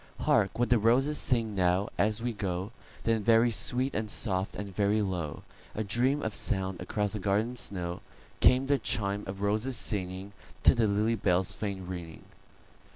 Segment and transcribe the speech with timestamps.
[0.21, 4.99] "Hark what the roses sing now, as we go;"Then very sweet and soft, and very
[4.99, 11.13] low,—A dream of sound across the garden snow,—Came the chime of roses singingTo the lily
[11.13, 12.23] bell's faint ringing.